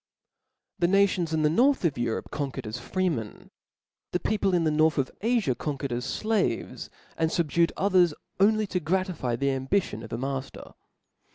'I 0.81 0.85
H 0.85 0.87
E 0.87 0.91
nations 0.91 1.31
in 1.31 1.43
the 1.43 1.49
north 1.51 1.85
of 1.85 1.95
Europe 1.95 2.31
con* 2.31 2.51
*' 2.51 2.51
qucrcd 2.51 2.65
as 2.65 2.79
freemen; 2.79 3.51
the 4.13 4.19
people 4.19 4.55
in 4.55 4.63
the 4.63 4.71
north 4.71 4.97
of 4.97 5.11
A 5.21 5.39
04 5.39 5.53
conquered 5.53 5.91
as 5.91 6.25
(laves, 6.25 6.89
and 7.17 7.29
fubdued 7.29 7.67
as 7.69 7.73
others 7.77 8.13
only 8.39 8.65
to 8.65 8.79
gratify 8.79 9.35
the 9.35 9.51
ambition 9.51 10.01
of 10.01 10.09
^ 10.09 10.17
mafter. 10.19 10.73